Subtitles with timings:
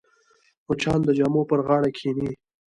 [0.67, 2.31] مچان د جامو پر غاړه کښېني